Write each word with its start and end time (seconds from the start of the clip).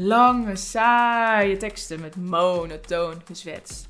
Lange, 0.00 0.56
saaie 0.56 1.56
teksten 1.56 2.00
met 2.00 2.16
monotoon 2.16 3.14
gezwets. 3.24 3.86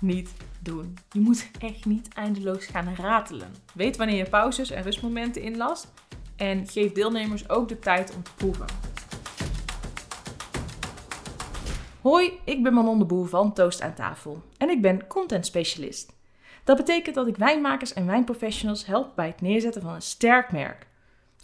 Niet 0.00 0.30
doen. 0.62 0.94
Je 1.12 1.20
moet 1.20 1.50
echt 1.58 1.84
niet 1.84 2.08
eindeloos 2.14 2.66
gaan 2.66 2.94
ratelen. 2.94 3.54
Weet 3.74 3.96
wanneer 3.96 4.16
je 4.16 4.28
pauzes 4.28 4.70
en 4.70 4.82
rustmomenten 4.82 5.42
inlast 5.42 5.92
en 6.36 6.66
geef 6.66 6.92
deelnemers 6.92 7.48
ook 7.48 7.68
de 7.68 7.78
tijd 7.78 8.14
om 8.16 8.22
te 8.22 8.34
proeven. 8.34 8.66
Hoi, 12.00 12.32
ik 12.44 12.62
ben 12.62 12.74
Manon 12.74 12.98
de 12.98 13.04
Boer 13.04 13.28
van 13.28 13.52
Toast 13.52 13.82
aan 13.82 13.94
tafel 13.94 14.42
en 14.58 14.70
ik 14.70 14.82
ben 14.82 15.06
content 15.06 15.46
specialist. 15.46 16.12
Dat 16.64 16.76
betekent 16.76 17.14
dat 17.14 17.26
ik 17.26 17.36
wijnmakers 17.36 17.92
en 17.92 18.06
wijnprofessionals 18.06 18.86
help 18.86 19.12
bij 19.16 19.26
het 19.26 19.40
neerzetten 19.40 19.82
van 19.82 19.94
een 19.94 20.02
sterk 20.02 20.52
merk. 20.52 20.86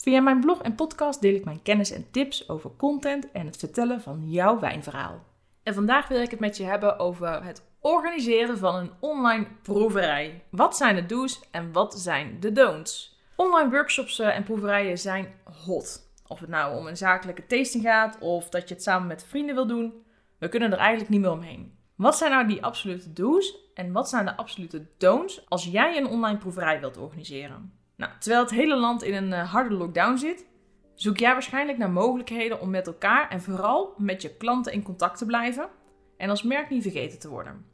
Via 0.02 0.20
mijn 0.20 0.40
blog 0.40 0.62
en 0.62 0.74
podcast 0.74 1.20
deel 1.20 1.34
ik 1.34 1.44
mijn 1.44 1.62
kennis 1.62 1.90
en 1.90 2.10
tips 2.10 2.48
over 2.48 2.70
content 2.76 3.30
en 3.32 3.46
het 3.46 3.56
vertellen 3.56 4.00
van 4.00 4.30
jouw 4.30 4.58
wijnverhaal. 4.58 5.24
En 5.62 5.74
vandaag 5.74 6.08
wil 6.08 6.20
ik 6.20 6.30
het 6.30 6.40
met 6.40 6.56
je 6.56 6.64
hebben 6.64 6.98
over 6.98 7.44
het 7.44 7.62
organiseren 7.80 8.58
van 8.58 8.74
een 8.74 8.90
online 9.00 9.46
proeverij. 9.62 10.42
Wat 10.50 10.76
zijn 10.76 10.94
de 10.94 11.06
do's 11.06 11.40
en 11.50 11.72
wat 11.72 12.00
zijn 12.00 12.40
de 12.40 12.52
don'ts? 12.52 13.18
Online 13.36 13.70
workshops 13.70 14.18
eh, 14.18 14.36
en 14.36 14.42
proeverijen 14.42 14.98
zijn 14.98 15.34
hot. 15.64 16.12
Of 16.26 16.40
het 16.40 16.48
nou 16.48 16.78
om 16.78 16.86
een 16.86 16.96
zakelijke 16.96 17.46
tasting 17.46 17.84
gaat 17.84 18.18
of 18.18 18.48
dat 18.48 18.68
je 18.68 18.74
het 18.74 18.82
samen 18.82 19.06
met 19.06 19.24
vrienden 19.24 19.54
wil 19.54 19.66
doen, 19.66 20.04
we 20.38 20.48
kunnen 20.48 20.72
er 20.72 20.78
eigenlijk 20.78 21.10
niet 21.10 21.20
meer 21.20 21.30
omheen. 21.30 21.78
Wat 21.94 22.16
zijn 22.16 22.30
nou 22.30 22.46
die 22.46 22.64
absolute 22.64 23.12
do's 23.12 23.56
en 23.74 23.92
wat 23.92 24.08
zijn 24.08 24.24
de 24.24 24.36
absolute 24.36 24.86
don'ts 24.98 25.48
als 25.48 25.64
jij 25.64 25.96
een 25.96 26.06
online 26.06 26.38
proeverij 26.38 26.80
wilt 26.80 26.96
organiseren? 26.96 27.79
Nou, 28.00 28.12
terwijl 28.18 28.42
het 28.42 28.50
hele 28.50 28.76
land 28.76 29.02
in 29.02 29.14
een 29.14 29.32
eh, 29.32 29.52
harde 29.52 29.74
lockdown 29.74 30.16
zit, 30.16 30.46
zoek 30.94 31.18
jij 31.18 31.32
waarschijnlijk 31.32 31.78
naar 31.78 31.90
mogelijkheden 31.90 32.60
om 32.60 32.70
met 32.70 32.86
elkaar 32.86 33.28
en 33.28 33.42
vooral 33.42 33.94
met 33.96 34.22
je 34.22 34.36
klanten 34.36 34.72
in 34.72 34.82
contact 34.82 35.18
te 35.18 35.26
blijven 35.26 35.68
en 36.16 36.30
als 36.30 36.42
merk 36.42 36.70
niet 36.70 36.82
vergeten 36.82 37.18
te 37.18 37.28
worden. 37.28 37.66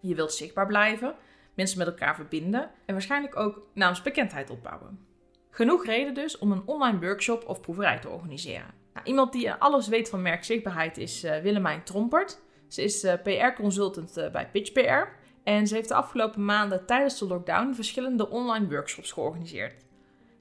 Je 0.00 0.14
wilt 0.14 0.32
zichtbaar 0.32 0.66
blijven, 0.66 1.14
mensen 1.54 1.78
met 1.78 1.86
elkaar 1.86 2.14
verbinden 2.14 2.70
en 2.86 2.92
waarschijnlijk 2.92 3.36
ook 3.36 3.62
naamsbekendheid 3.74 4.50
opbouwen. 4.50 5.06
Genoeg 5.50 5.84
reden 5.84 6.14
dus 6.14 6.38
om 6.38 6.52
een 6.52 6.66
online 6.66 6.98
workshop 6.98 7.48
of 7.48 7.60
proeverij 7.60 7.98
te 7.98 8.08
organiseren. 8.08 8.74
Nou, 8.94 9.06
iemand 9.06 9.32
die 9.32 9.52
alles 9.52 9.88
weet 9.88 10.08
van 10.08 10.22
merkzichtbaarheid 10.22 10.98
is 10.98 11.24
uh, 11.24 11.36
Willemijn 11.36 11.82
Trompert. 11.84 12.40
Ze 12.68 12.82
is 12.82 13.06
PR-consultant 13.22 14.28
bij 14.32 14.48
Pitch 14.50 14.72
PR. 14.72 15.21
En 15.44 15.66
ze 15.66 15.74
heeft 15.74 15.88
de 15.88 15.94
afgelopen 15.94 16.44
maanden 16.44 16.86
tijdens 16.86 17.18
de 17.18 17.26
lockdown 17.26 17.74
verschillende 17.74 18.30
online 18.30 18.68
workshops 18.68 19.12
georganiseerd. 19.12 19.84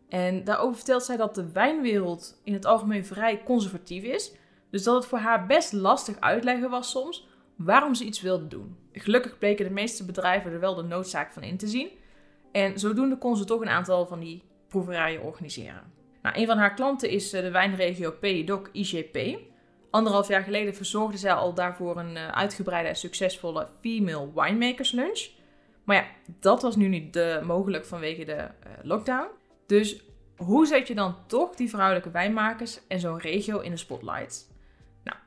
En 0.09 0.43
daarover 0.43 0.75
vertelt 0.75 1.03
zij 1.03 1.17
dat 1.17 1.35
de 1.35 1.51
wijnwereld 1.51 2.41
in 2.43 2.53
het 2.53 2.65
algemeen 2.65 3.05
vrij 3.05 3.43
conservatief 3.43 4.03
is. 4.03 4.31
Dus 4.69 4.83
dat 4.83 4.95
het 4.95 5.05
voor 5.05 5.17
haar 5.17 5.45
best 5.45 5.73
lastig 5.73 6.19
uitleggen 6.19 6.69
was 6.69 6.89
soms 6.89 7.27
waarom 7.55 7.95
ze 7.95 8.05
iets 8.05 8.21
wilde 8.21 8.47
doen. 8.47 8.77
Gelukkig 8.91 9.37
bleken 9.37 9.65
de 9.65 9.73
meeste 9.73 10.05
bedrijven 10.05 10.51
er 10.51 10.59
wel 10.59 10.75
de 10.75 10.81
noodzaak 10.81 11.31
van 11.31 11.43
in 11.43 11.57
te 11.57 11.67
zien. 11.67 11.89
En 12.51 12.79
zodoende 12.79 13.17
kon 13.17 13.37
ze 13.37 13.45
toch 13.45 13.61
een 13.61 13.69
aantal 13.69 14.05
van 14.05 14.19
die 14.19 14.43
proeverijen 14.67 15.21
organiseren. 15.21 15.91
Nou, 16.21 16.39
een 16.39 16.45
van 16.45 16.57
haar 16.57 16.73
klanten 16.73 17.09
is 17.09 17.33
eh, 17.33 17.41
de 17.41 17.51
wijnregio 17.51 18.11
PDOC 18.11 18.69
IGP. 18.71 19.39
Anderhalf 19.91 20.27
jaar 20.27 20.43
geleden 20.43 20.75
verzorgde 20.75 21.17
zij 21.17 21.33
al 21.33 21.53
daarvoor 21.53 21.97
een 21.97 22.17
eh, 22.17 22.27
uitgebreide 22.27 22.89
en 22.89 22.95
succesvolle 22.95 23.67
Female 23.81 24.29
Winemakers 24.33 24.91
Lunch. 24.91 25.29
Maar 25.83 25.95
ja, 25.95 26.05
dat 26.39 26.61
was 26.61 26.75
nu 26.75 26.87
niet 26.87 27.13
de, 27.13 27.41
mogelijk 27.43 27.85
vanwege 27.85 28.25
de 28.25 28.35
uh, 28.35 28.47
lockdown. 28.83 29.27
Dus 29.67 30.03
hoe 30.35 30.65
zet 30.65 30.87
je 30.87 30.95
dan 30.95 31.15
toch 31.27 31.55
die 31.55 31.69
vrouwelijke 31.69 32.11
wijnmakers 32.11 32.87
en 32.87 32.99
zo'n 32.99 33.19
regio 33.19 33.59
in 33.59 33.71
de 33.71 33.77
spotlight? 33.77 34.51
Nou, 35.03 35.17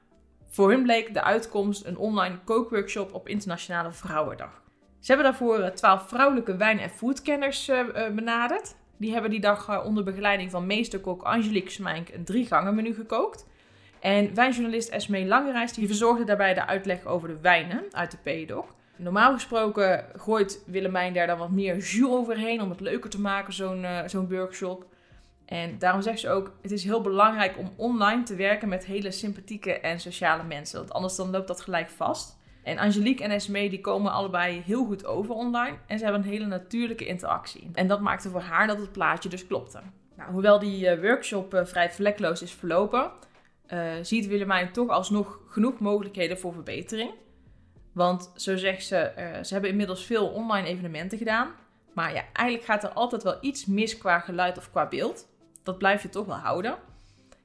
voor 0.49 0.71
hun 0.71 0.83
bleek 0.83 1.15
de 1.15 1.23
uitkomst 1.23 1.85
een 1.85 1.97
online 1.97 2.39
kookworkshop 2.45 3.15
op 3.15 3.29
Internationale 3.29 3.93
Vrouwendag. 3.93 4.63
Ze 5.01 5.13
hebben 5.13 5.31
daarvoor 5.31 5.73
twaalf 5.73 6.09
vrouwelijke 6.09 6.57
wijn- 6.57 6.79
en 6.79 6.91
foodkenners 6.91 7.71
benaderd. 8.15 8.77
Die 8.97 9.13
hebben 9.13 9.31
die 9.31 9.41
dag 9.41 9.85
onder 9.85 10.05
begeleiding 10.05 10.51
van 10.51 10.67
meesterkok 10.67 11.23
Angelique 11.23 11.71
Smijnk 11.71 12.09
een 12.09 12.25
drie 12.25 12.47
gangen 12.47 12.75
menu 12.75 12.95
gekookt. 12.95 13.47
En 14.05 14.35
wijnjournalist 14.35 14.89
Esme 14.89 15.27
Langerijs 15.27 15.73
die 15.73 15.87
verzorgde 15.87 16.25
daarbij 16.25 16.55
de 16.55 16.67
uitleg 16.67 17.05
over 17.05 17.29
de 17.29 17.39
wijnen 17.41 17.85
uit 17.91 18.11
de 18.11 18.17
PEDOC. 18.23 18.75
Normaal 18.97 19.33
gesproken 19.33 20.05
gooit 20.17 20.63
Willemijn 20.67 21.13
daar 21.13 21.27
dan 21.27 21.39
wat 21.39 21.51
meer 21.51 21.77
jus 21.77 22.05
overheen 22.05 22.63
om 22.63 22.71
het 22.71 22.81
leuker 22.81 23.11
te 23.11 23.21
maken, 23.21 23.53
zo'n 23.53 23.83
uh, 23.83 24.01
zo'n 24.07 24.29
workshop. 24.29 24.87
En 25.47 25.79
daarom 25.79 26.03
zegt 26.03 26.21
ze 26.21 26.31
ook, 26.31 26.53
het 26.63 26.71
is 26.71 26.85
heel 26.85 27.01
belangrijk 27.01 27.59
om 27.59 27.73
online 27.77 28.23
te 28.23 28.35
werken 28.35 28.69
met 28.69 28.85
hele 28.85 29.11
sympathieke 29.11 29.81
en 29.81 30.01
sociale 30.01 30.43
mensen. 30.43 30.79
Want 30.79 30.93
anders 30.93 31.17
dan 31.17 31.31
loopt 31.31 31.49
dat 31.49 31.61
gelijk 31.61 31.91
vast. 31.91 32.37
En 32.63 32.79
Angelique 32.79 33.25
en 33.25 33.31
Esme 33.31 33.69
die 33.69 33.81
komen 33.81 34.13
allebei 34.13 34.63
heel 34.67 34.85
goed 34.85 35.07
over 35.07 35.35
online. 35.35 35.77
En 35.87 35.99
ze 35.99 36.05
hebben 36.05 36.23
een 36.23 36.29
hele 36.29 36.47
natuurlijke 36.47 37.07
interactie. 37.07 37.71
En 37.73 37.87
dat 37.87 38.01
maakte 38.01 38.31
voor 38.31 38.41
haar 38.41 38.67
dat 38.67 38.79
het 38.79 38.93
plaatje 38.93 39.29
dus 39.29 39.47
klopte. 39.47 39.81
Nou, 40.17 40.33
hoewel 40.33 40.59
die 40.59 40.97
uh, 40.97 41.01
workshop 41.01 41.55
uh, 41.55 41.65
vrij 41.65 41.91
vlekloos 41.91 42.43
is 42.43 42.53
verlopen, 42.53 43.11
uh, 43.73 43.93
ziet 44.03 44.27
Willemijn 44.27 44.73
toch 44.73 44.89
alsnog 44.89 45.41
genoeg 45.49 45.79
mogelijkheden 45.79 46.39
voor 46.39 46.53
verbetering. 46.53 47.11
Want 47.93 48.33
zo 48.37 48.57
zegt 48.57 48.85
ze, 48.85 49.13
uh, 49.19 49.43
ze 49.43 49.53
hebben 49.53 49.71
inmiddels 49.71 50.05
veel 50.05 50.29
online 50.29 50.69
evenementen 50.69 51.19
gedaan. 51.19 51.51
Maar 51.93 52.15
ja, 52.15 52.25
eigenlijk 52.33 52.67
gaat 52.67 52.83
er 52.83 52.91
altijd 52.91 53.23
wel 53.23 53.39
iets 53.41 53.67
mis 53.67 53.99
qua 53.99 54.19
geluid 54.19 54.59
of 54.59 54.71
qua 54.71 54.89
beeld. 54.89 55.29
Dat 55.63 55.79
blijf 55.79 56.03
je 56.03 56.09
toch 56.09 56.27
wel 56.27 56.37
houden. 56.37 56.77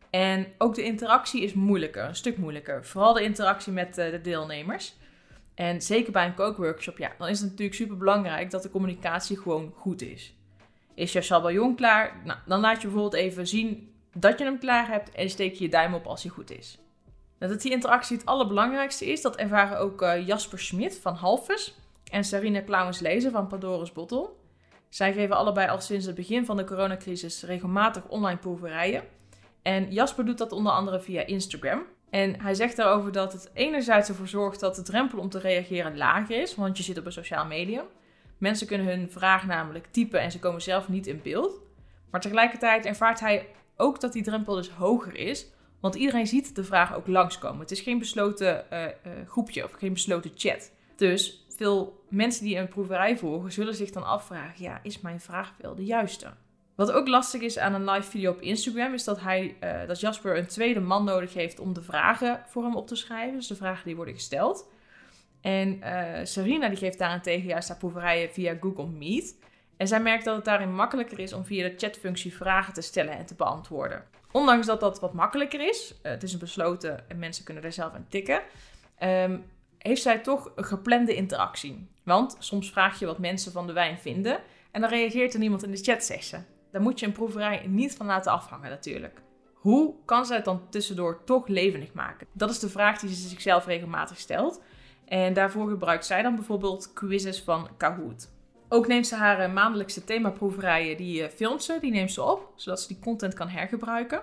En 0.10 0.48
ook 0.58 0.76
de 0.76 0.84
interactie 0.84 1.44
is 1.44 1.54
moeilijker, 1.54 2.04
een 2.04 2.16
stuk 2.16 2.38
moeilijker. 2.38 2.86
Vooral 2.86 3.14
de 3.14 3.24
interactie 3.24 3.74
met 3.74 3.98
uh, 3.98 4.12
de 4.12 4.22
deelnemers. 4.22 4.96
En 5.56 5.82
zeker 5.82 6.12
bij 6.12 6.26
een 6.26 6.34
kookworkshop, 6.34 6.98
ja, 6.98 7.12
dan 7.18 7.28
is 7.28 7.40
het 7.40 7.50
natuurlijk 7.50 7.78
super 7.78 7.98
belangrijk 7.98 8.52
dat 8.52 8.64
de 8.64 8.70
communicatie 8.70 9.38
gewoon 9.38 9.74
goed 9.76 10.02
is. 10.02 10.34
Is 10.94 11.12
je 11.12 11.22
sabayon 11.22 11.76
klaar? 11.76 12.22
Nou, 12.24 12.40
dan 12.46 12.60
laat 12.60 12.82
je 12.82 12.88
bijvoorbeeld 12.88 13.22
even 13.22 13.48
zien 13.48 13.94
dat 14.14 14.40
je 14.40 14.46
hem 14.46 14.60
klaar 14.60 14.88
hebt 14.88 15.12
en 15.12 15.30
steek 15.30 15.54
je 15.54 15.64
je 15.64 15.70
duim 15.70 15.94
op 15.94 16.06
als 16.06 16.24
hij 16.24 16.32
goed 16.32 16.52
is. 16.52 16.80
Dat 17.38 17.62
die 17.62 17.72
interactie 17.72 18.18
het 18.18 18.26
allerbelangrijkste 18.26 19.12
is, 19.12 19.22
dat 19.22 19.36
ervaren 19.36 19.80
ook 19.80 20.02
uh, 20.02 20.28
Jasper 20.28 20.60
Smit 20.60 21.00
van 21.02 21.16
Halfus 21.16 21.76
en 22.12 22.24
Sarina 22.24 22.62
Klauwens-Lezen 22.62 23.32
van 23.32 23.48
Pandora's 23.48 23.92
Bottle. 23.92 24.30
Zij 24.90 25.14
geven 25.14 25.36
allebei 25.36 25.70
al 25.70 25.82
sinds 25.82 26.06
het 26.06 26.16
begin 26.16 26.46
van 26.46 26.58
de 26.58 26.64
coronacrisis 26.64 27.44
regelmatig 27.44 28.08
online 28.08 28.40
proeverijen. 28.40 29.04
En 29.62 29.92
Jasper 29.92 30.26
doet 30.26 30.38
dat 30.38 30.52
onder 30.52 30.72
andere 30.72 31.00
via 31.00 31.26
Instagram. 31.26 31.84
En 32.10 32.42
hij 32.42 32.54
zegt 32.54 32.76
daarover 32.76 33.12
dat 33.12 33.34
het 33.34 33.52
enerzijds 33.54 34.10
ervoor 34.10 34.28
zorgt 34.28 34.60
dat 34.60 34.76
de 34.76 34.82
drempel 34.82 35.20
om 35.20 35.30
te 35.30 35.40
reageren 35.40 35.98
lager 35.98 36.42
is, 36.42 36.56
want 36.56 36.78
je 36.78 36.84
zit 36.84 36.98
op 36.98 37.06
een 37.06 37.12
sociaal 37.12 37.46
medium. 37.46 37.86
Mensen 38.38 38.68
kunnen 38.68 38.88
hun 38.88 39.12
vraag 39.12 39.46
namelijk 39.46 39.88
typen 39.92 40.22
en 40.22 40.32
ze 40.32 40.40
komen 40.40 40.62
zelf 40.62 40.88
niet 40.88 41.08
in 41.08 41.22
beeld. 41.24 41.60
Maar 42.12 42.22
tegelijkertijd 42.22 42.86
ervaart 42.86 43.20
hij 43.20 43.48
ook 43.80 44.00
dat 44.00 44.14
die 44.14 44.24
drempel 44.24 44.56
dus 44.56 44.70
hoger 44.70 45.16
is. 45.16 45.48
Want 45.80 45.96
iedereen 45.96 46.28
ziet 46.28 46.56
de 46.56 46.64
vraag 46.64 46.96
ook 46.96 47.08
langskomen. 47.08 47.60
Het 47.60 47.72
is 47.72 47.82
geen 47.82 48.00
besloten 48.00 48.66
uh, 48.74 48.84
uh, 48.84 48.90
groepje 49.28 49.64
of 49.64 49.72
geen 49.72 49.94
besloten 49.94 50.32
chat. 50.36 50.72
Dus 50.96 51.46
veel 51.56 52.04
mensen 52.10 52.44
die 52.44 52.58
een 52.58 52.68
proeverij 52.68 53.18
volgen, 53.18 53.52
zullen 53.52 53.76
zich 53.76 53.92
dan 53.92 54.06
afvragen: 54.06 54.64
ja, 54.64 54.80
is 54.84 55.02
mijn 55.02 55.20
vraag 55.20 55.54
wel 55.58 55.76
de 55.76 55.86
juiste? 55.86 56.28
Wat 56.76 56.92
ook 56.92 57.08
lastig 57.08 57.42
is 57.42 57.58
aan 57.58 57.74
een 57.74 57.90
live 57.90 58.10
video 58.10 58.32
op 58.32 58.42
Instagram, 58.42 58.94
is 58.94 59.04
dat, 59.04 59.20
hij, 59.20 59.58
uh, 59.64 59.88
dat 59.88 60.00
Jasper 60.00 60.38
een 60.38 60.48
tweede 60.48 60.80
man 60.80 61.04
nodig 61.04 61.34
heeft 61.34 61.60
om 61.60 61.74
de 61.74 61.84
vragen 61.84 62.44
voor 62.48 62.64
hem 62.64 62.76
op 62.76 62.88
te 62.88 62.96
schrijven. 62.96 63.36
Dus 63.36 63.48
de 63.48 63.56
vragen 63.56 63.86
die 63.86 63.96
worden 63.96 64.14
gesteld. 64.14 64.70
En 65.42 65.80
Sarina 66.24 66.68
die 66.68 66.78
geeft 66.78 66.98
daarentegen 66.98 67.48
juist 67.48 67.68
haar 67.68 67.78
proeverijen 67.78 68.30
via 68.32 68.58
Google 68.62 68.88
Meet. 68.88 69.36
En 69.80 69.88
zij 69.88 70.02
merkt 70.02 70.26
dat 70.26 70.36
het 70.36 70.46
daarin 70.46 70.76
makkelijker 70.76 71.20
is 71.20 71.34
om 71.34 71.46
via 71.46 71.70
de 71.70 71.78
chatfunctie 71.78 72.36
vragen 72.36 72.74
te 72.74 72.82
stellen 72.82 73.18
en 73.18 73.26
te 73.26 73.36
beantwoorden. 73.36 74.04
Ondanks 74.32 74.66
dat 74.66 74.80
dat 74.80 75.00
wat 75.00 75.14
makkelijker 75.14 75.68
is, 75.68 75.92
uh, 75.92 76.12
het 76.12 76.24
is 76.24 76.34
een 76.34 76.40
besloten 76.40 77.10
en 77.10 77.20
mensen 77.20 77.44
kunnen 77.44 77.64
er 77.64 77.72
zelf 77.72 77.94
aan 77.94 78.06
tikken, 78.10 78.42
um, 79.04 79.46
heeft 79.78 80.02
zij 80.02 80.20
toch 80.20 80.52
een 80.56 80.64
geplande 80.64 81.16
interactie. 81.16 81.90
Want 82.04 82.36
soms 82.40 82.72
vraag 82.72 83.00
je 83.00 83.06
wat 83.06 83.20
mensen 83.20 83.52
van 83.52 83.68
de 83.68 83.74
wijn 83.74 83.98
vinden 83.98 84.40
en 84.72 84.82
dan 84.82 84.90
reageert 84.90 85.34
er 85.34 85.40
niemand 85.40 85.64
in 85.64 85.72
de 85.72 85.84
chat, 85.84 86.04
zegt 86.04 86.26
ze. 86.26 86.38
Daar 86.72 86.82
moet 86.82 87.00
je 87.00 87.06
een 87.06 87.12
proeverij 87.12 87.66
niet 87.68 87.96
van 87.96 88.06
laten 88.06 88.32
afhangen 88.32 88.70
natuurlijk. 88.70 89.22
Hoe 89.54 89.96
kan 90.06 90.26
zij 90.26 90.36
het 90.36 90.46
dan 90.46 90.70
tussendoor 90.70 91.24
toch 91.24 91.48
levendig 91.48 91.94
maken? 91.94 92.28
Dat 92.34 92.50
is 92.50 92.60
de 92.60 92.70
vraag 92.70 93.00
die 93.00 93.10
ze 93.10 93.28
zichzelf 93.28 93.66
regelmatig 93.66 94.18
stelt. 94.18 94.62
En 95.06 95.34
daarvoor 95.34 95.70
gebruikt 95.70 96.06
zij 96.06 96.22
dan 96.22 96.36
bijvoorbeeld 96.36 96.94
quizzes 96.94 97.42
van 97.42 97.70
Kahoot. 97.78 98.30
Ook 98.72 98.88
neemt 98.88 99.08
ze 99.08 99.16
haar 99.16 99.48
uh, 99.48 99.54
maandelijkse 99.54 100.04
themaproeverijen, 100.04 100.98
die 100.98 101.22
uh, 101.22 101.28
filmt 101.28 101.64
ze, 101.64 101.78
die 101.82 101.92
neemt 101.92 102.12
ze 102.12 102.24
op, 102.24 102.54
zodat 102.56 102.82
ze 102.82 102.88
die 102.88 103.00
content 103.00 103.34
kan 103.34 103.48
hergebruiken. 103.48 104.22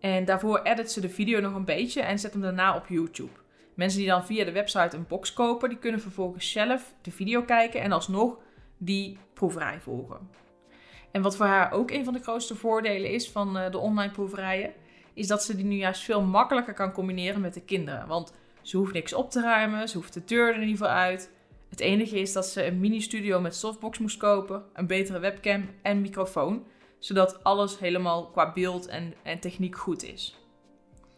En 0.00 0.24
daarvoor 0.24 0.62
edit 0.62 0.92
ze 0.92 1.00
de 1.00 1.08
video 1.08 1.40
nog 1.40 1.54
een 1.54 1.64
beetje 1.64 2.00
en 2.00 2.18
zet 2.18 2.32
hem 2.32 2.42
daarna 2.42 2.76
op 2.76 2.86
YouTube. 2.86 3.30
Mensen 3.74 3.98
die 3.98 4.08
dan 4.08 4.26
via 4.26 4.44
de 4.44 4.52
website 4.52 4.96
een 4.96 5.06
box 5.08 5.32
kopen, 5.32 5.68
die 5.68 5.78
kunnen 5.78 6.00
vervolgens 6.00 6.50
zelf 6.50 6.94
de 7.02 7.10
video 7.10 7.42
kijken 7.42 7.80
en 7.80 7.92
alsnog 7.92 8.38
die 8.78 9.18
proeverij 9.34 9.80
volgen. 9.80 10.28
En 11.10 11.22
wat 11.22 11.36
voor 11.36 11.46
haar 11.46 11.72
ook 11.72 11.90
een 11.90 12.04
van 12.04 12.12
de 12.12 12.22
grootste 12.22 12.54
voordelen 12.54 13.10
is 13.10 13.30
van 13.30 13.56
uh, 13.56 13.70
de 13.70 13.78
online 13.78 14.12
proeverijen, 14.12 14.72
is 15.14 15.26
dat 15.26 15.44
ze 15.44 15.56
die 15.56 15.64
nu 15.64 15.76
juist 15.76 16.02
veel 16.02 16.22
makkelijker 16.22 16.74
kan 16.74 16.92
combineren 16.92 17.40
met 17.40 17.54
de 17.54 17.64
kinderen. 17.64 18.06
Want 18.06 18.32
ze 18.62 18.76
hoeft 18.76 18.92
niks 18.92 19.12
op 19.12 19.30
te 19.30 19.40
ruimen, 19.40 19.88
ze 19.88 19.96
hoeft 19.96 20.14
de 20.14 20.24
deur 20.24 20.48
er 20.48 20.54
ieder 20.54 20.68
geval 20.68 20.88
uit. 20.88 21.30
Het 21.72 21.80
enige 21.80 22.20
is 22.20 22.32
dat 22.32 22.46
ze 22.46 22.66
een 22.66 22.80
mini-studio 22.80 23.40
met 23.40 23.56
softbox 23.56 23.98
moest 23.98 24.16
kopen, 24.16 24.64
een 24.72 24.86
betere 24.86 25.18
webcam 25.18 25.68
en 25.82 26.00
microfoon, 26.00 26.66
zodat 26.98 27.44
alles 27.44 27.78
helemaal 27.78 28.26
qua 28.26 28.52
beeld 28.52 28.86
en, 28.86 29.14
en 29.22 29.38
techniek 29.38 29.76
goed 29.76 30.04
is. 30.04 30.36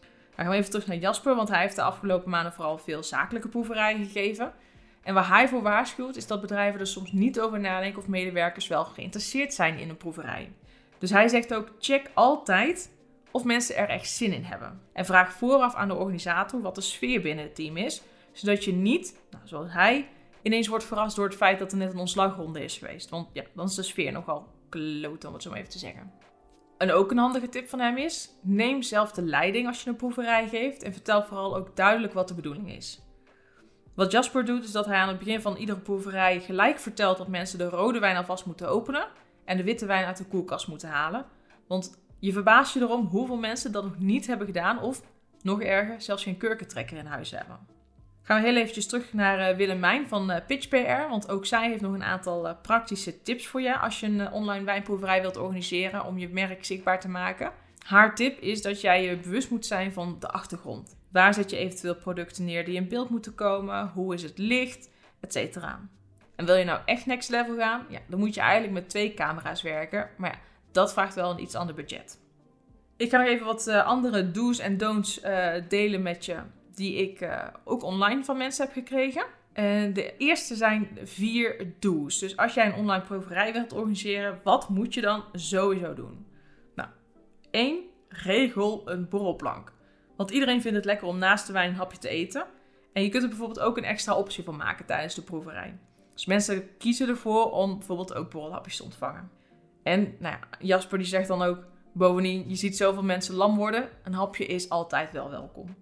Dan 0.00 0.44
gaan 0.44 0.48
we 0.48 0.56
even 0.56 0.70
terug 0.70 0.86
naar 0.86 0.96
Jasper, 0.96 1.34
want 1.34 1.48
hij 1.48 1.60
heeft 1.60 1.76
de 1.76 1.82
afgelopen 1.82 2.30
maanden 2.30 2.52
vooral 2.52 2.78
veel 2.78 3.02
zakelijke 3.02 3.48
proeverijen 3.48 4.04
gegeven. 4.04 4.52
En 5.02 5.14
waar 5.14 5.28
hij 5.28 5.48
voor 5.48 5.62
waarschuwt, 5.62 6.16
is 6.16 6.26
dat 6.26 6.40
bedrijven 6.40 6.80
er 6.80 6.86
soms 6.86 7.12
niet 7.12 7.40
over 7.40 7.60
nadenken 7.60 8.00
of 8.00 8.08
medewerkers 8.08 8.68
wel 8.68 8.84
geïnteresseerd 8.84 9.54
zijn 9.54 9.78
in 9.78 9.88
een 9.88 9.96
proeverij. 9.96 10.52
Dus 10.98 11.10
hij 11.10 11.28
zegt 11.28 11.54
ook: 11.54 11.72
check 11.78 12.10
altijd 12.14 12.90
of 13.30 13.44
mensen 13.44 13.76
er 13.76 13.88
echt 13.88 14.10
zin 14.10 14.32
in 14.32 14.44
hebben. 14.44 14.80
En 14.92 15.04
vraag 15.04 15.32
vooraf 15.32 15.74
aan 15.74 15.88
de 15.88 15.94
organisator 15.94 16.60
wat 16.60 16.74
de 16.74 16.80
sfeer 16.80 17.20
binnen 17.20 17.44
het 17.44 17.54
team 17.54 17.76
is, 17.76 18.02
zodat 18.32 18.64
je 18.64 18.72
niet, 18.72 19.18
nou, 19.30 19.42
zoals 19.46 19.72
hij, 19.72 20.08
ineens 20.44 20.68
wordt 20.68 20.84
verrast 20.84 21.16
door 21.16 21.24
het 21.24 21.36
feit 21.36 21.58
dat 21.58 21.72
er 21.72 21.78
net 21.78 21.92
een 21.92 21.98
ontslagronde 21.98 22.64
is 22.64 22.78
geweest. 22.78 23.10
Want 23.10 23.28
ja, 23.32 23.44
dan 23.54 23.66
is 23.66 23.74
de 23.74 23.82
sfeer 23.82 24.12
nogal 24.12 24.48
kloot, 24.68 25.24
om 25.24 25.32
het 25.32 25.42
zo 25.42 25.50
maar 25.50 25.58
even 25.58 25.70
te 25.70 25.78
zeggen. 25.78 26.12
En 26.78 26.92
ook 26.92 27.10
een 27.10 27.18
handige 27.18 27.48
tip 27.48 27.68
van 27.68 27.80
hem 27.80 27.96
is: 27.96 28.30
neem 28.42 28.82
zelf 28.82 29.12
de 29.12 29.22
leiding 29.22 29.66
als 29.66 29.82
je 29.82 29.90
een 29.90 29.96
proeverij 29.96 30.48
geeft 30.48 30.82
en 30.82 30.92
vertel 30.92 31.22
vooral 31.22 31.56
ook 31.56 31.76
duidelijk 31.76 32.12
wat 32.12 32.28
de 32.28 32.34
bedoeling 32.34 32.72
is. 32.72 33.02
Wat 33.94 34.12
Jasper 34.12 34.44
doet, 34.44 34.64
is 34.64 34.72
dat 34.72 34.86
hij 34.86 34.96
aan 34.96 35.08
het 35.08 35.18
begin 35.18 35.40
van 35.40 35.56
iedere 35.56 35.78
proeverij 35.78 36.40
gelijk 36.40 36.78
vertelt 36.78 37.18
dat 37.18 37.28
mensen 37.28 37.58
de 37.58 37.68
rode 37.68 37.98
wijn 37.98 38.16
alvast 38.16 38.46
moeten 38.46 38.68
openen 38.68 39.08
en 39.44 39.56
de 39.56 39.64
witte 39.64 39.86
wijn 39.86 40.04
uit 40.06 40.16
de 40.16 40.26
koelkast 40.26 40.68
moeten 40.68 40.88
halen. 40.88 41.26
Want 41.66 42.02
je 42.18 42.32
verbaast 42.32 42.74
je 42.74 42.80
erom 42.80 43.06
hoeveel 43.06 43.36
mensen 43.36 43.72
dat 43.72 43.84
nog 43.84 43.98
niet 43.98 44.26
hebben 44.26 44.46
gedaan 44.46 44.80
of, 44.80 45.02
nog 45.42 45.62
erger, 45.62 46.00
zelfs 46.00 46.22
geen 46.22 46.36
kurkentrekker 46.36 46.96
in 46.96 47.06
huis 47.06 47.30
hebben. 47.30 47.73
Gaan 48.26 48.42
we 48.42 48.48
heel 48.48 48.56
eventjes 48.56 48.86
terug 48.86 49.12
naar 49.12 49.50
uh, 49.50 49.56
Willemijn 49.56 50.08
van 50.08 50.30
uh, 50.30 50.36
Pitch 50.46 50.68
PR, 50.68 51.08
want 51.08 51.28
ook 51.28 51.46
zij 51.46 51.68
heeft 51.68 51.80
nog 51.80 51.92
een 51.92 52.04
aantal 52.04 52.46
uh, 52.46 52.52
praktische 52.62 53.22
tips 53.22 53.46
voor 53.46 53.60
je 53.60 53.78
als 53.78 54.00
je 54.00 54.06
een 54.06 54.32
online 54.32 54.64
wijnproeverij 54.64 55.20
wilt 55.20 55.36
organiseren 55.36 56.04
om 56.04 56.18
je 56.18 56.28
merk 56.28 56.64
zichtbaar 56.64 57.00
te 57.00 57.08
maken. 57.08 57.52
Haar 57.78 58.14
tip 58.14 58.40
is 58.40 58.62
dat 58.62 58.80
jij 58.80 59.04
je 59.04 59.16
bewust 59.16 59.50
moet 59.50 59.66
zijn 59.66 59.92
van 59.92 60.16
de 60.20 60.28
achtergrond. 60.28 60.96
Waar 61.12 61.34
zet 61.34 61.50
je 61.50 61.56
eventueel 61.56 61.94
producten 61.94 62.44
neer 62.44 62.64
die 62.64 62.74
in 62.74 62.88
beeld 62.88 63.10
moeten 63.10 63.34
komen? 63.34 63.90
Hoe 63.94 64.14
is 64.14 64.22
het 64.22 64.38
licht? 64.38 64.90
Etc. 65.20 65.56
En 66.36 66.46
wil 66.46 66.56
je 66.56 66.64
nou 66.64 66.80
echt 66.84 67.06
next 67.06 67.30
level 67.30 67.56
gaan? 67.56 67.86
Ja, 67.88 68.00
dan 68.08 68.18
moet 68.18 68.34
je 68.34 68.40
eigenlijk 68.40 68.72
met 68.72 68.88
twee 68.88 69.14
camera's 69.14 69.62
werken. 69.62 70.08
Maar 70.16 70.30
ja, 70.30 70.38
dat 70.72 70.92
vraagt 70.92 71.14
wel 71.14 71.30
een 71.30 71.42
iets 71.42 71.54
ander 71.54 71.74
budget. 71.74 72.18
Ik 72.96 73.10
ga 73.10 73.18
nog 73.18 73.26
even 73.26 73.46
wat 73.46 73.68
andere 73.68 74.30
do's 74.30 74.58
en 74.58 74.76
don'ts 74.76 75.20
delen 75.68 76.02
met 76.02 76.24
je. 76.24 76.36
Die 76.74 76.94
ik 76.94 77.20
uh, 77.20 77.46
ook 77.64 77.82
online 77.82 78.24
van 78.24 78.36
mensen 78.36 78.64
heb 78.64 78.74
gekregen. 78.74 79.24
En 79.52 79.92
de 79.92 80.16
eerste 80.16 80.54
zijn 80.54 80.98
vier 81.02 81.74
do's. 81.78 82.18
Dus 82.18 82.36
als 82.36 82.54
jij 82.54 82.66
een 82.66 82.74
online 82.74 83.04
proeverij 83.04 83.52
wilt 83.52 83.72
organiseren, 83.72 84.40
wat 84.44 84.68
moet 84.68 84.94
je 84.94 85.00
dan 85.00 85.24
sowieso 85.32 85.94
doen? 85.94 86.26
Nou, 86.74 86.88
één, 87.50 87.78
regel 88.08 88.82
een 88.84 89.08
borrelplank. 89.08 89.72
Want 90.16 90.30
iedereen 90.30 90.60
vindt 90.60 90.76
het 90.76 90.86
lekker 90.86 91.06
om 91.06 91.18
naast 91.18 91.46
de 91.46 91.52
wijn 91.52 91.68
een 91.68 91.76
hapje 91.76 91.98
te 91.98 92.08
eten. 92.08 92.46
En 92.92 93.02
je 93.02 93.08
kunt 93.08 93.22
er 93.22 93.28
bijvoorbeeld 93.28 93.60
ook 93.60 93.76
een 93.76 93.84
extra 93.84 94.14
optie 94.16 94.44
van 94.44 94.56
maken 94.56 94.86
tijdens 94.86 95.14
de 95.14 95.22
proeverij. 95.22 95.78
Dus 96.14 96.26
mensen 96.26 96.76
kiezen 96.76 97.08
ervoor 97.08 97.50
om 97.50 97.78
bijvoorbeeld 97.78 98.14
ook 98.14 98.30
borrelhapjes 98.30 98.76
te 98.76 98.84
ontvangen. 98.84 99.30
En 99.82 100.16
nou 100.18 100.34
ja, 100.34 100.40
Jasper 100.58 100.98
die 100.98 101.06
zegt 101.06 101.28
dan 101.28 101.42
ook, 101.42 101.58
bovendien, 101.92 102.48
je 102.48 102.54
ziet 102.54 102.76
zoveel 102.76 103.02
mensen 103.02 103.34
lam 103.34 103.56
worden, 103.56 103.88
een 104.04 104.14
hapje 104.14 104.46
is 104.46 104.68
altijd 104.68 105.12
wel 105.12 105.30
welkom. 105.30 105.76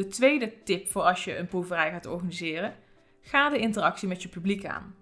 De 0.00 0.06
tweede 0.06 0.62
tip 0.62 0.88
voor 0.88 1.02
als 1.02 1.24
je 1.24 1.36
een 1.36 1.46
proeverij 1.46 1.90
gaat 1.90 2.06
organiseren, 2.06 2.74
ga 3.20 3.48
de 3.48 3.58
interactie 3.58 4.08
met 4.08 4.22
je 4.22 4.28
publiek 4.28 4.66
aan. 4.66 4.94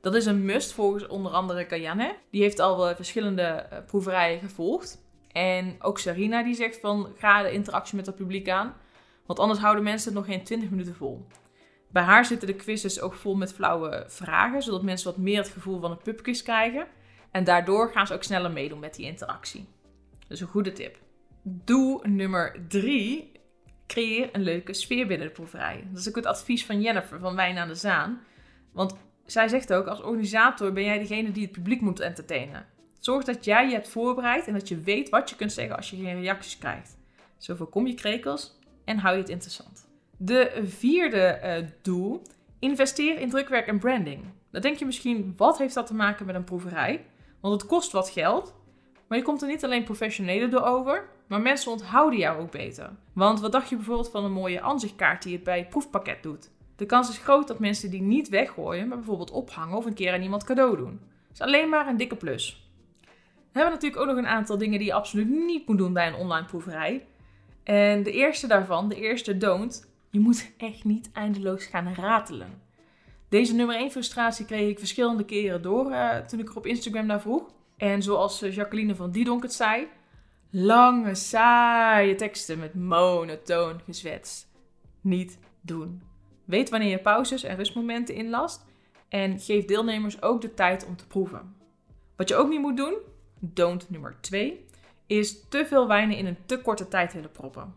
Dat 0.00 0.14
is 0.14 0.26
een 0.26 0.44
must 0.44 0.72
volgens 0.72 1.06
onder 1.06 1.32
andere 1.32 1.66
Kayanne. 1.66 2.16
Die 2.30 2.42
heeft 2.42 2.58
al 2.58 2.94
verschillende 2.94 3.42
eh, 3.42 3.78
proeverijen 3.86 4.40
gevolgd. 4.40 5.02
En 5.28 5.76
ook 5.78 5.98
Sarina 5.98 6.42
die 6.42 6.54
zegt 6.54 6.80
van 6.80 7.12
ga 7.16 7.42
de 7.42 7.52
interactie 7.52 7.96
met 7.96 8.06
het 8.06 8.14
publiek 8.14 8.48
aan. 8.48 8.74
Want 9.26 9.38
anders 9.38 9.60
houden 9.60 9.84
mensen 9.84 10.14
het 10.14 10.26
nog 10.26 10.34
geen 10.34 10.44
20 10.44 10.70
minuten 10.70 10.94
vol. 10.94 11.26
Bij 11.88 12.02
haar 12.02 12.24
zitten 12.24 12.48
de 12.48 12.56
quizzes 12.56 13.00
ook 13.00 13.14
vol 13.14 13.34
met 13.34 13.52
flauwe 13.52 14.04
vragen, 14.08 14.62
zodat 14.62 14.82
mensen 14.82 15.10
wat 15.10 15.20
meer 15.20 15.38
het 15.38 15.48
gevoel 15.48 15.80
van 15.80 15.90
een 15.90 16.02
pubquiz 16.02 16.42
krijgen. 16.42 16.86
En 17.30 17.44
daardoor 17.44 17.90
gaan 17.90 18.06
ze 18.06 18.14
ook 18.14 18.22
sneller 18.22 18.50
meedoen 18.50 18.80
met 18.80 18.94
die 18.94 19.06
interactie. 19.06 19.68
Dus 20.28 20.40
een 20.40 20.48
goede 20.48 20.72
tip. 20.72 20.98
Doe 21.42 22.08
nummer 22.08 22.64
3. 22.68 23.31
Creëer 23.92 24.28
een 24.32 24.42
leuke 24.42 24.74
sfeer 24.74 25.06
binnen 25.06 25.26
de 25.26 25.32
proeverij. 25.32 25.84
Dat 25.90 26.00
is 26.00 26.08
ook 26.08 26.16
het 26.16 26.26
advies 26.26 26.66
van 26.66 26.80
Jennifer 26.80 27.18
van 27.18 27.36
Wijn 27.36 27.58
aan 27.58 27.68
de 27.68 27.74
Zaan. 27.74 28.20
Want 28.72 28.96
zij 29.26 29.48
zegt 29.48 29.72
ook, 29.72 29.86
als 29.86 30.02
organisator 30.02 30.72
ben 30.72 30.84
jij 30.84 30.98
degene 30.98 31.32
die 31.32 31.42
het 31.42 31.52
publiek 31.52 31.80
moet 31.80 32.00
entertainen. 32.00 32.66
Zorg 33.00 33.24
dat 33.24 33.44
jij 33.44 33.66
je 33.66 33.72
hebt 33.72 33.88
voorbereid 33.88 34.46
en 34.46 34.52
dat 34.52 34.68
je 34.68 34.80
weet 34.80 35.08
wat 35.08 35.30
je 35.30 35.36
kunt 35.36 35.52
zeggen 35.52 35.76
als 35.76 35.90
je 35.90 35.96
geen 35.96 36.20
reacties 36.20 36.58
krijgt. 36.58 36.98
Zo 37.38 37.54
voorkom 37.54 37.86
je 37.86 37.94
krekels 37.94 38.58
en 38.84 38.98
hou 38.98 39.14
je 39.14 39.20
het 39.20 39.30
interessant. 39.30 39.88
De 40.16 40.62
vierde 40.64 41.40
uh, 41.44 41.68
doel, 41.82 42.22
investeer 42.58 43.18
in 43.18 43.30
drukwerk 43.30 43.66
en 43.66 43.78
branding. 43.78 44.24
Dan 44.50 44.60
denk 44.60 44.76
je 44.76 44.84
misschien, 44.84 45.34
wat 45.36 45.58
heeft 45.58 45.74
dat 45.74 45.86
te 45.86 45.94
maken 45.94 46.26
met 46.26 46.34
een 46.34 46.44
proeverij? 46.44 47.04
Want 47.40 47.60
het 47.60 47.70
kost 47.70 47.92
wat 47.92 48.10
geld, 48.10 48.54
maar 49.08 49.18
je 49.18 49.24
komt 49.24 49.42
er 49.42 49.48
niet 49.48 49.64
alleen 49.64 49.84
professionele 49.84 50.48
door 50.48 50.62
over, 50.62 51.08
maar 51.32 51.40
mensen 51.40 51.72
onthouden 51.72 52.18
jou 52.18 52.40
ook 52.40 52.50
beter. 52.50 52.90
Want 53.12 53.40
wat 53.40 53.52
dacht 53.52 53.68
je 53.68 53.76
bijvoorbeeld 53.76 54.10
van 54.10 54.24
een 54.24 54.32
mooie 54.32 54.60
aanzichtkaart 54.60 55.22
die 55.22 55.34
het 55.34 55.44
bij 55.44 55.58
het 55.58 55.68
proefpakket 55.68 56.22
doet? 56.22 56.50
De 56.76 56.86
kans 56.86 57.08
is 57.08 57.18
groot 57.18 57.48
dat 57.48 57.58
mensen 57.58 57.90
die 57.90 58.02
niet 58.02 58.28
weggooien, 58.28 58.88
maar 58.88 58.96
bijvoorbeeld 58.96 59.30
ophangen 59.30 59.76
of 59.76 59.84
een 59.84 59.94
keer 59.94 60.12
aan 60.12 60.22
iemand 60.22 60.44
cadeau 60.44 60.76
doen. 60.76 61.00
Dat 61.00 61.32
is 61.32 61.40
alleen 61.40 61.68
maar 61.68 61.86
een 61.86 61.96
dikke 61.96 62.16
plus. 62.16 62.70
We 63.02 63.58
hebben 63.58 63.72
natuurlijk 63.72 64.02
ook 64.02 64.08
nog 64.08 64.16
een 64.16 64.26
aantal 64.26 64.58
dingen 64.58 64.78
die 64.78 64.86
je 64.86 64.94
absoluut 64.94 65.28
niet 65.28 65.68
moet 65.68 65.78
doen 65.78 65.92
bij 65.92 66.06
een 66.06 66.14
online 66.14 66.46
proeverij. 66.46 67.06
En 67.64 68.02
de 68.02 68.12
eerste 68.12 68.46
daarvan, 68.46 68.88
de 68.88 69.00
eerste 69.00 69.36
don't, 69.36 69.90
je 70.10 70.20
moet 70.20 70.52
echt 70.56 70.84
niet 70.84 71.10
eindeloos 71.12 71.64
gaan 71.64 71.94
ratelen. 71.94 72.62
Deze 73.28 73.54
nummer 73.54 73.76
1 73.76 73.90
frustratie 73.90 74.44
kreeg 74.44 74.68
ik 74.68 74.78
verschillende 74.78 75.24
keren 75.24 75.62
door 75.62 75.90
uh, 75.90 76.16
toen 76.16 76.40
ik 76.40 76.48
er 76.48 76.56
op 76.56 76.66
Instagram 76.66 77.06
naar 77.06 77.20
vroeg. 77.20 77.50
En 77.76 78.02
zoals 78.02 78.42
uh, 78.42 78.54
Jacqueline 78.54 78.94
van 78.94 79.10
Diedonk 79.10 79.42
het 79.42 79.52
zei, 79.52 79.88
lange, 80.54 81.14
saaie 81.14 82.14
teksten 82.14 82.58
met 82.58 82.74
monotoon 82.74 83.80
gezwets. 83.84 84.46
Niet 85.00 85.38
doen. 85.60 86.02
Weet 86.44 86.70
wanneer 86.70 86.90
je 86.90 86.98
pauzes 86.98 87.42
en 87.42 87.56
rustmomenten 87.56 88.14
inlast 88.14 88.64
en 89.08 89.40
geef 89.40 89.64
deelnemers 89.64 90.22
ook 90.22 90.40
de 90.40 90.54
tijd 90.54 90.86
om 90.86 90.96
te 90.96 91.06
proeven. 91.06 91.54
Wat 92.16 92.28
je 92.28 92.34
ook 92.34 92.48
niet 92.48 92.60
moet 92.60 92.76
doen, 92.76 92.94
don't 93.40 93.90
nummer 93.90 94.16
2, 94.20 94.66
is 95.06 95.48
te 95.48 95.66
veel 95.66 95.88
wijnen 95.88 96.16
in 96.16 96.26
een 96.26 96.46
te 96.46 96.60
korte 96.60 96.88
tijd 96.88 97.12
willen 97.12 97.32
proppen. 97.32 97.74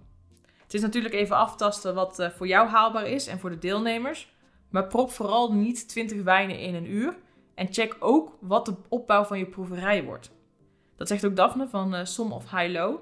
Het 0.64 0.74
is 0.74 0.82
natuurlijk 0.82 1.14
even 1.14 1.36
aftasten 1.36 1.96
wat 1.96 2.20
uh, 2.20 2.30
voor 2.30 2.48
jou 2.48 2.68
haalbaar 2.68 3.08
is 3.08 3.28
en 3.28 3.40
voor 3.40 3.50
de 3.50 3.60
deelnemers. 3.60 4.34
Maar 4.70 4.88
prop 4.88 5.12
vooral 5.12 5.54
niet 5.54 5.90
20 5.90 6.24
wijnen 6.24 6.60
in 6.60 6.76
een 6.76 6.92
uur. 6.92 7.18
En 7.54 7.74
check 7.74 7.96
ook 8.00 8.38
wat 8.40 8.66
de 8.66 8.76
opbouw 8.90 9.24
van 9.24 9.38
je 9.38 9.46
proeverij 9.46 10.04
wordt. 10.04 10.32
Dat 10.98 11.08
zegt 11.08 11.26
ook 11.26 11.36
Daphne 11.36 11.68
van 11.68 11.96
uh, 11.96 12.00
Som 12.04 12.32
of 12.32 12.52
High 12.52 12.72
Low. 12.72 12.92
Uh, 12.94 13.00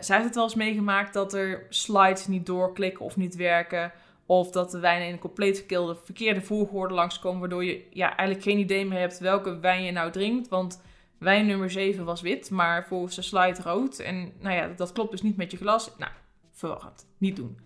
zij 0.00 0.16
heeft 0.16 0.24
het 0.24 0.34
wel 0.34 0.44
eens 0.44 0.54
meegemaakt 0.54 1.12
dat 1.12 1.34
er 1.34 1.66
slides 1.68 2.26
niet 2.26 2.46
doorklikken 2.46 3.04
of 3.04 3.16
niet 3.16 3.36
werken. 3.36 3.92
Of 4.26 4.50
dat 4.50 4.70
de 4.70 4.78
wijnen 4.78 5.06
in 5.06 5.12
een 5.12 5.18
compleet 5.18 5.56
verkeerde, 5.56 5.96
verkeerde 6.04 6.40
volgorde 6.40 6.94
langskomen. 6.94 7.40
Waardoor 7.40 7.64
je 7.64 7.86
ja, 7.90 8.16
eigenlijk 8.16 8.42
geen 8.42 8.58
idee 8.58 8.86
meer 8.86 8.98
hebt 8.98 9.18
welke 9.18 9.58
wijn 9.58 9.84
je 9.84 9.92
nou 9.92 10.10
drinkt. 10.10 10.48
Want 10.48 10.82
wijn 11.18 11.46
nummer 11.46 11.70
7 11.70 12.04
was 12.04 12.20
wit, 12.20 12.50
maar 12.50 12.86
volgens 12.86 13.14
de 13.14 13.22
slide 13.22 13.62
rood. 13.62 13.98
En 13.98 14.32
nou 14.40 14.54
ja, 14.54 14.68
dat 14.76 14.92
klopt 14.92 15.10
dus 15.10 15.22
niet 15.22 15.36
met 15.36 15.50
je 15.50 15.56
glas. 15.56 15.90
Nou, 15.98 16.12
verwarrend. 16.52 17.06
Niet 17.18 17.36
doen. 17.36 17.58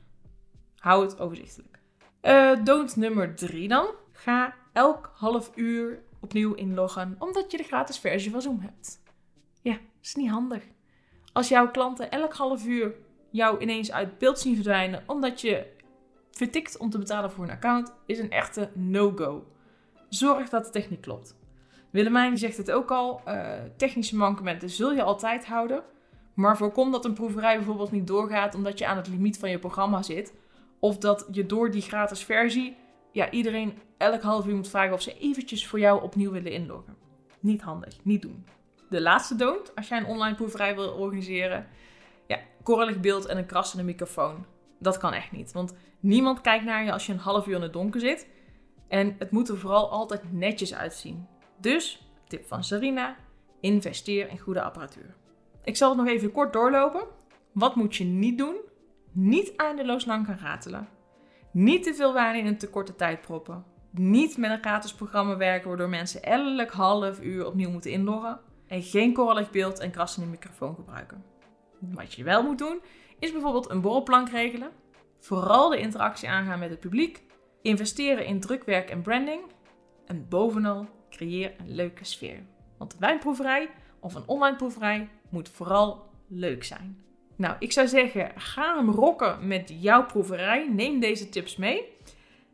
Hou 0.78 1.04
het 1.04 1.20
overzichtelijk. 1.20 1.78
Uh, 2.22 2.64
don't 2.64 2.96
nummer 2.96 3.34
3 3.34 3.68
dan. 3.68 3.86
Ga 4.12 4.54
elk 4.72 5.12
half 5.14 5.50
uur 5.54 6.02
opnieuw 6.20 6.54
inloggen, 6.54 7.16
omdat 7.18 7.50
je 7.50 7.56
de 7.56 7.62
gratis 7.62 7.98
versie 7.98 8.30
van 8.30 8.42
Zoom 8.42 8.60
hebt. 8.60 9.01
Ja, 9.62 9.78
is 10.02 10.14
niet 10.14 10.30
handig. 10.30 10.62
Als 11.32 11.48
jouw 11.48 11.70
klanten 11.70 12.10
elk 12.10 12.34
half 12.34 12.66
uur 12.66 12.94
jou 13.30 13.60
ineens 13.60 13.92
uit 13.92 14.18
beeld 14.18 14.38
zien 14.38 14.54
verdwijnen, 14.54 15.02
omdat 15.06 15.40
je 15.40 15.66
vertikt 16.30 16.76
om 16.76 16.90
te 16.90 16.98
betalen 16.98 17.30
voor 17.30 17.44
een 17.44 17.50
account, 17.50 17.94
is 18.06 18.18
een 18.18 18.30
echte 18.30 18.70
no-go. 18.74 19.46
Zorg 20.08 20.48
dat 20.48 20.64
de 20.64 20.70
techniek 20.70 21.00
klopt. 21.00 21.36
Willemijn 21.90 22.38
zegt 22.38 22.56
het 22.56 22.70
ook 22.70 22.90
al, 22.90 23.20
uh, 23.28 23.52
technische 23.76 24.16
mankementen 24.16 24.70
zul 24.70 24.92
je 24.92 25.02
altijd 25.02 25.46
houden. 25.46 25.82
Maar 26.34 26.56
voorkom 26.56 26.92
dat 26.92 27.04
een 27.04 27.12
proeverij 27.12 27.56
bijvoorbeeld 27.56 27.90
niet 27.90 28.06
doorgaat 28.06 28.54
omdat 28.54 28.78
je 28.78 28.86
aan 28.86 28.96
het 28.96 29.08
limiet 29.08 29.38
van 29.38 29.50
je 29.50 29.58
programma 29.58 30.02
zit. 30.02 30.34
Of 30.78 30.98
dat 30.98 31.28
je 31.30 31.46
door 31.46 31.70
die 31.70 31.82
gratis 31.82 32.24
versie 32.24 32.76
ja, 33.12 33.30
iedereen 33.30 33.78
elk 33.96 34.22
half 34.22 34.46
uur 34.46 34.54
moet 34.54 34.68
vragen 34.68 34.92
of 34.92 35.02
ze 35.02 35.18
eventjes 35.18 35.66
voor 35.66 35.78
jou 35.78 36.02
opnieuw 36.02 36.30
willen 36.30 36.52
inloggen. 36.52 36.96
Niet 37.40 37.62
handig, 37.62 38.04
niet 38.04 38.22
doen. 38.22 38.44
De 38.92 39.00
laatste 39.00 39.36
don't, 39.36 39.74
als 39.74 39.88
jij 39.88 39.98
een 39.98 40.06
online 40.06 40.34
proeverij 40.34 40.74
wil 40.74 40.92
organiseren, 40.92 41.66
Ja, 42.26 42.38
korrelig 42.62 43.00
beeld 43.00 43.26
en 43.26 43.38
een 43.38 43.46
krassende 43.46 43.84
microfoon. 43.84 44.46
Dat 44.78 44.98
kan 44.98 45.12
echt 45.12 45.32
niet. 45.32 45.52
Want 45.52 45.74
niemand 46.00 46.40
kijkt 46.40 46.64
naar 46.64 46.84
je 46.84 46.92
als 46.92 47.06
je 47.06 47.12
een 47.12 47.18
half 47.18 47.46
uur 47.46 47.54
in 47.54 47.62
het 47.62 47.72
donker 47.72 48.00
zit. 48.00 48.28
En 48.88 49.14
het 49.18 49.30
moet 49.30 49.48
er 49.48 49.58
vooral 49.58 49.90
altijd 49.90 50.32
netjes 50.32 50.74
uitzien. 50.74 51.26
Dus, 51.60 52.06
tip 52.28 52.46
van 52.46 52.64
Sarina, 52.64 53.16
investeer 53.60 54.28
in 54.28 54.38
goede 54.38 54.62
apparatuur. 54.62 55.14
Ik 55.64 55.76
zal 55.76 55.88
het 55.88 55.98
nog 55.98 56.08
even 56.08 56.32
kort 56.32 56.52
doorlopen. 56.52 57.04
Wat 57.52 57.76
moet 57.76 57.96
je 57.96 58.04
niet 58.04 58.38
doen? 58.38 58.56
Niet 59.12 59.56
eindeloos 59.56 60.04
lang 60.04 60.26
gaan 60.26 60.38
ratelen. 60.38 60.88
Niet 61.52 61.82
te 61.82 61.94
veel 61.94 62.12
waarde 62.12 62.38
in 62.38 62.46
een 62.46 62.58
te 62.58 62.70
korte 62.70 62.96
tijd 62.96 63.20
proppen. 63.20 63.64
Niet 63.90 64.36
met 64.36 64.50
een 64.50 64.60
gratis 64.60 64.94
programma 64.94 65.36
werken 65.36 65.68
waardoor 65.68 65.88
mensen 65.88 66.22
elk 66.22 66.70
half 66.70 67.20
uur 67.20 67.46
opnieuw 67.46 67.70
moeten 67.70 67.90
inloggen. 67.90 68.40
En 68.72 68.82
geen 68.82 69.12
korrelig 69.12 69.50
beeld 69.50 69.78
en 69.78 69.90
krassende 69.90 70.28
microfoon 70.28 70.74
gebruiken. 70.74 71.24
Wat 71.78 72.14
je 72.14 72.24
wel 72.24 72.42
moet 72.42 72.58
doen, 72.58 72.80
is 73.18 73.32
bijvoorbeeld 73.32 73.70
een 73.70 73.80
borrelplank 73.80 74.30
regelen. 74.30 74.70
Vooral 75.20 75.70
de 75.70 75.78
interactie 75.78 76.28
aangaan 76.28 76.58
met 76.58 76.70
het 76.70 76.80
publiek. 76.80 77.22
Investeren 77.62 78.26
in 78.26 78.40
drukwerk 78.40 78.90
en 78.90 79.02
branding. 79.02 79.40
En 80.06 80.28
bovenal, 80.28 80.86
creëer 81.10 81.54
een 81.58 81.74
leuke 81.74 82.04
sfeer. 82.04 82.42
Want 82.78 82.92
een 82.92 82.98
wijnproeverij 82.98 83.70
of 84.00 84.14
een 84.14 84.26
online 84.26 84.56
proeverij 84.56 85.08
moet 85.28 85.48
vooral 85.48 86.10
leuk 86.28 86.64
zijn. 86.64 87.04
Nou, 87.36 87.56
ik 87.58 87.72
zou 87.72 87.88
zeggen, 87.88 88.32
ga 88.36 88.76
hem 88.76 88.90
rocken 88.90 89.46
met 89.46 89.72
jouw 89.80 90.06
proeverij. 90.06 90.68
Neem 90.68 91.00
deze 91.00 91.28
tips 91.28 91.56
mee. 91.56 91.84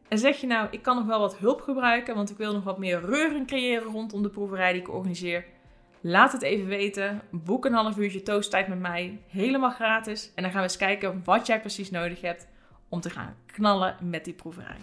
En 0.08 0.18
zeg 0.18 0.40
je 0.40 0.46
nou, 0.46 0.68
ik 0.70 0.82
kan 0.82 0.96
nog 0.96 1.06
wel 1.06 1.20
wat 1.20 1.36
hulp 1.36 1.60
gebruiken, 1.60 2.14
want 2.14 2.30
ik 2.30 2.36
wil 2.36 2.52
nog 2.52 2.64
wat 2.64 2.78
meer 2.78 3.00
reuring 3.00 3.46
creëren 3.46 3.92
rondom 3.92 4.22
de 4.22 4.30
proeverij 4.30 4.72
die 4.72 4.80
ik 4.80 4.88
organiseer. 4.88 5.56
Laat 6.00 6.32
het 6.32 6.42
even 6.42 6.66
weten. 6.66 7.20
Boek 7.30 7.64
een 7.64 7.72
half 7.72 7.96
uurtje 7.96 8.22
toasttijd 8.22 8.68
met 8.68 8.80
mij. 8.80 9.20
Helemaal 9.28 9.70
gratis. 9.70 10.32
En 10.34 10.42
dan 10.42 10.52
gaan 10.52 10.60
we 10.60 10.66
eens 10.68 10.76
kijken 10.76 11.22
wat 11.24 11.46
jij 11.46 11.60
precies 11.60 11.90
nodig 11.90 12.20
hebt 12.20 12.46
om 12.88 13.00
te 13.00 13.10
gaan 13.10 13.36
knallen 13.46 13.96
met 14.00 14.24
die 14.24 14.34
proeverij. 14.34 14.76